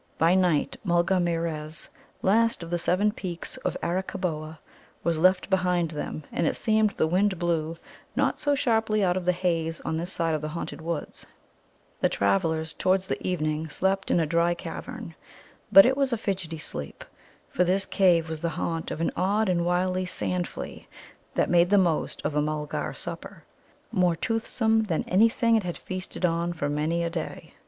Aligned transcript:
By 0.17 0.33
night 0.33 0.77
Mulgarmeerez, 0.83 1.87
last 2.23 2.63
of 2.63 2.71
the 2.71 2.79
seven 2.79 3.11
peaks 3.11 3.57
of 3.57 3.77
Arakkaboa, 3.83 4.57
was 5.03 5.19
left 5.19 5.47
behind 5.47 5.91
them, 5.91 6.23
and 6.31 6.47
it 6.47 6.55
seemed 6.57 6.89
the 6.89 7.05
wind 7.05 7.37
blew 7.37 7.77
not 8.15 8.39
so 8.39 8.55
sharply 8.55 9.03
out 9.03 9.15
of 9.15 9.25
the 9.25 9.31
haze 9.31 9.79
on 9.81 9.97
this 9.97 10.11
side 10.11 10.33
of 10.33 10.41
the 10.41 10.47
haunted 10.57 10.81
woods. 10.81 11.27
The 11.99 12.09
travellers 12.09 12.73
towards 12.73 13.11
evening 13.17 13.69
slept 13.69 14.09
in 14.09 14.19
a 14.19 14.25
dry 14.25 14.55
cavern. 14.55 15.13
But 15.71 15.85
it 15.85 15.95
was 15.95 16.11
a 16.11 16.17
fidgety 16.17 16.57
sleep, 16.57 17.03
for 17.51 17.63
this 17.63 17.85
cave 17.85 18.27
was 18.27 18.41
the 18.41 18.49
haunt 18.57 18.89
of 18.89 19.01
an 19.01 19.11
odd 19.15 19.49
and 19.49 19.63
wily 19.63 20.07
sand 20.07 20.47
flea 20.47 20.87
that 21.35 21.47
made 21.47 21.69
the 21.69 21.77
most 21.77 22.25
of 22.25 22.33
a 22.35 22.41
Mulgar 22.41 22.95
supper, 22.95 23.43
more 23.91 24.15
toothsome 24.15 24.85
than 24.85 25.03
anything 25.07 25.55
it 25.55 25.61
had 25.63 25.77
feasted 25.77 26.25
on 26.25 26.53
for 26.53 26.69
many 26.69 27.03
a 27.03 27.11
day. 27.11 27.53